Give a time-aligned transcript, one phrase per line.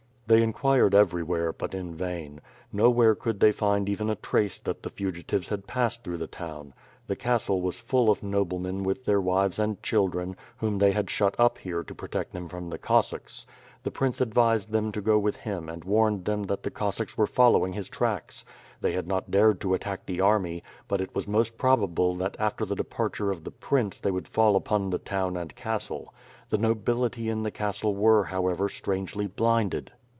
[0.27, 2.39] They inquired everywhere, but in vain;
[2.71, 6.73] nowhere could they find even a trace that the fugitives had passea through the town.
[7.07, 11.35] The castle was full of noblemen with their wives and children, whom they had shut
[11.37, 13.45] up here to protect them from the Cossacks.
[13.83, 17.27] The prince advised them to go with him and warned them that the Cossacks were
[17.27, 18.45] following his tracks.
[18.79, 22.37] They had not dared to attack the army, but it was most prob able that
[22.39, 26.13] after the departure of the prince they would fall upon the town and castle.
[26.47, 29.91] The nobility in the castle were however strangely blinded.